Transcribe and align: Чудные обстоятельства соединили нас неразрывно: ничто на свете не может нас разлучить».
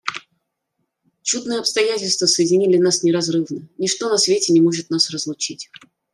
Чудные 1.21 1.59
обстоятельства 1.59 2.25
соединили 2.25 2.79
нас 2.79 3.03
неразрывно: 3.03 3.69
ничто 3.77 4.09
на 4.09 4.17
свете 4.17 4.51
не 4.51 4.59
может 4.59 4.89
нас 4.89 5.11
разлучить». 5.11 5.69